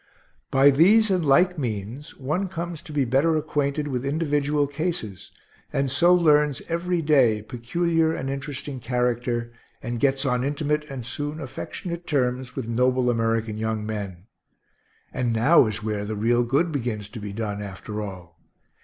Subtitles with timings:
[0.49, 5.29] By these and like means one comes to be better acquainted with individual cases,
[5.71, 11.39] and so learns every day peculiar and interesting character, and gets on intimate and soon
[11.39, 14.25] affectionate terms with noble American young men;
[15.13, 18.39] and now is where the real good begins to be done, after all.